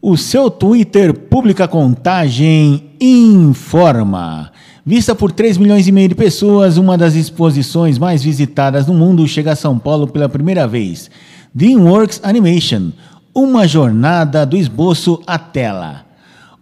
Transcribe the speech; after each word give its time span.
O 0.00 0.16
seu 0.16 0.48
Twitter 0.48 1.12
publica 1.12 1.66
contagem 1.66 2.90
informa. 3.00 4.52
Vista 4.86 5.12
por 5.12 5.32
3 5.32 5.58
milhões 5.58 5.88
e 5.88 5.92
meio 5.92 6.08
de 6.08 6.14
pessoas, 6.14 6.76
uma 6.76 6.96
das 6.96 7.16
exposições 7.16 7.98
mais 7.98 8.22
visitadas 8.22 8.86
no 8.86 8.94
mundo 8.94 9.26
chega 9.26 9.52
a 9.52 9.56
São 9.56 9.76
Paulo 9.76 10.06
pela 10.06 10.28
primeira 10.28 10.68
vez. 10.68 11.10
DreamWorks 11.52 12.20
Animation, 12.22 12.92
uma 13.34 13.66
jornada 13.66 14.46
do 14.46 14.56
esboço 14.56 15.20
à 15.26 15.36
tela. 15.36 16.07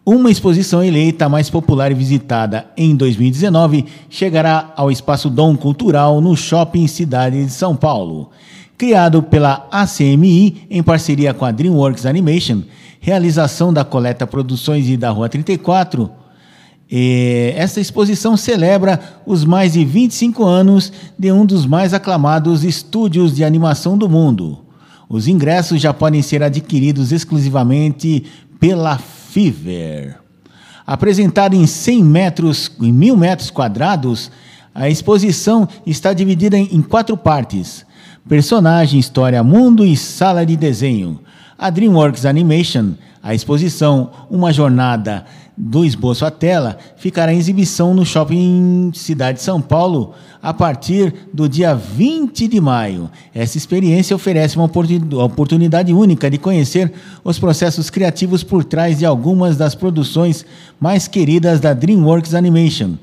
Uma 0.08 0.30
exposição 0.30 0.84
eleita 0.84 1.28
mais 1.28 1.50
popular 1.50 1.90
e 1.90 1.94
visitada 1.96 2.66
em 2.76 2.94
2019 2.94 3.86
chegará 4.08 4.72
ao 4.76 4.88
Espaço 4.88 5.28
Dom 5.28 5.56
Cultural 5.56 6.20
no 6.20 6.36
Shopping 6.36 6.86
Cidade 6.86 7.44
de 7.44 7.50
São 7.50 7.74
Paulo. 7.74 8.30
Criado 8.78 9.20
pela 9.20 9.66
ACMI 9.68 10.64
em 10.70 10.80
parceria 10.80 11.34
com 11.34 11.44
a 11.44 11.50
DreamWorks 11.50 12.06
Animation, 12.06 12.62
realização 13.00 13.72
da 13.72 13.84
Coleta 13.84 14.28
Produções 14.28 14.88
e 14.88 14.96
da 14.96 15.10
Rua 15.10 15.28
34. 15.28 16.08
E 16.88 17.52
esta 17.56 17.80
exposição 17.80 18.36
celebra 18.36 19.00
os 19.26 19.44
mais 19.44 19.72
de 19.72 19.84
25 19.84 20.44
anos 20.44 20.92
de 21.18 21.32
um 21.32 21.44
dos 21.44 21.66
mais 21.66 21.92
aclamados 21.92 22.62
estúdios 22.62 23.34
de 23.34 23.42
animação 23.42 23.98
do 23.98 24.08
mundo. 24.08 24.66
Os 25.08 25.28
ingressos 25.28 25.80
já 25.80 25.94
podem 25.94 26.20
ser 26.20 26.42
adquiridos 26.42 27.12
exclusivamente 27.12 28.24
pela 28.58 28.98
Fever. 28.98 30.18
Apresentada 30.86 31.56
em 31.56 31.66
100 31.66 32.04
metros, 32.04 32.72
em 32.80 32.92
mil 32.92 33.16
metros 33.16 33.50
quadrados, 33.50 34.30
a 34.76 34.90
exposição 34.90 35.66
está 35.86 36.12
dividida 36.12 36.58
em 36.58 36.82
quatro 36.82 37.16
partes: 37.16 37.86
personagem, 38.28 39.00
história, 39.00 39.42
mundo 39.42 39.86
e 39.86 39.96
sala 39.96 40.44
de 40.44 40.54
desenho. 40.54 41.18
A 41.58 41.70
DreamWorks 41.70 42.26
Animation, 42.26 42.92
a 43.22 43.34
exposição 43.34 44.10
Uma 44.30 44.52
Jornada 44.52 45.24
do 45.56 45.86
Esboço 45.86 46.26
à 46.26 46.30
Tela, 46.30 46.76
ficará 46.98 47.32
em 47.32 47.38
exibição 47.38 47.94
no 47.94 48.04
Shopping 48.04 48.92
Cidade 48.94 49.38
de 49.38 49.44
São 49.44 49.62
Paulo 49.62 50.12
a 50.42 50.52
partir 50.52 51.14
do 51.32 51.48
dia 51.48 51.74
20 51.74 52.46
de 52.46 52.60
maio. 52.60 53.10
Essa 53.34 53.56
experiência 53.56 54.14
oferece 54.14 54.58
uma 54.58 54.70
oportunidade 55.24 55.94
única 55.94 56.30
de 56.30 56.36
conhecer 56.36 56.92
os 57.24 57.38
processos 57.38 57.88
criativos 57.88 58.44
por 58.44 58.62
trás 58.62 58.98
de 58.98 59.06
algumas 59.06 59.56
das 59.56 59.74
produções 59.74 60.44
mais 60.78 61.08
queridas 61.08 61.58
da 61.60 61.72
DreamWorks 61.72 62.34
Animation 62.34 62.96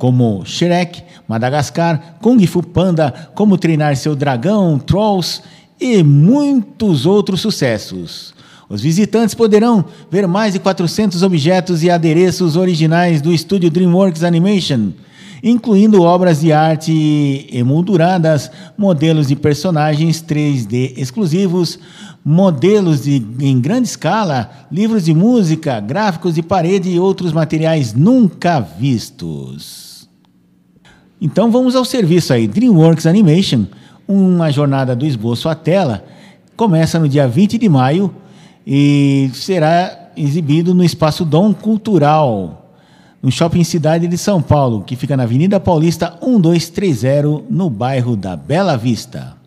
como 0.00 0.42
Shrek, 0.46 1.02
Madagascar, 1.28 2.16
Kung 2.22 2.44
Fu 2.46 2.62
Panda, 2.62 3.30
Como 3.34 3.58
Treinar 3.58 3.94
Seu 3.96 4.16
Dragão, 4.16 4.78
Trolls 4.78 5.42
e 5.78 6.02
muitos 6.02 7.04
outros 7.04 7.42
sucessos. 7.42 8.34
Os 8.66 8.80
visitantes 8.80 9.34
poderão 9.34 9.84
ver 10.10 10.26
mais 10.26 10.54
de 10.54 10.58
400 10.58 11.22
objetos 11.22 11.82
e 11.82 11.90
adereços 11.90 12.56
originais 12.56 13.20
do 13.20 13.30
estúdio 13.30 13.70
DreamWorks 13.70 14.24
Animation, 14.24 14.92
incluindo 15.42 16.00
obras 16.00 16.40
de 16.40 16.50
arte 16.50 17.46
emolduradas, 17.52 18.50
modelos 18.78 19.28
de 19.28 19.36
personagens 19.36 20.22
3D 20.22 20.94
exclusivos, 20.96 21.78
modelos 22.24 23.02
de, 23.02 23.22
em 23.40 23.60
grande 23.60 23.88
escala, 23.88 24.66
livros 24.72 25.04
de 25.04 25.12
música, 25.12 25.78
gráficos 25.78 26.36
de 26.36 26.42
parede 26.42 26.88
e 26.88 26.98
outros 26.98 27.34
materiais 27.34 27.92
nunca 27.92 28.60
vistos. 28.60 29.89
Então 31.20 31.50
vamos 31.50 31.76
ao 31.76 31.84
serviço 31.84 32.32
aí, 32.32 32.46
DreamWorks 32.48 33.06
Animation 33.06 33.66
uma 34.10 34.50
jornada 34.50 34.96
do 34.96 35.06
esboço 35.06 35.48
à 35.48 35.54
tela. 35.54 36.04
Começa 36.56 36.98
no 36.98 37.08
dia 37.08 37.28
20 37.28 37.56
de 37.56 37.68
maio 37.68 38.12
e 38.66 39.30
será 39.34 40.10
exibido 40.16 40.74
no 40.74 40.82
Espaço 40.82 41.24
Dom 41.24 41.54
Cultural, 41.54 42.72
no 43.22 43.30
Shopping 43.30 43.62
Cidade 43.62 44.08
de 44.08 44.18
São 44.18 44.42
Paulo, 44.42 44.82
que 44.82 44.96
fica 44.96 45.16
na 45.16 45.22
Avenida 45.22 45.60
Paulista 45.60 46.18
1230, 46.20 47.44
no 47.48 47.70
bairro 47.70 48.16
da 48.16 48.34
Bela 48.34 48.76
Vista. 48.76 49.39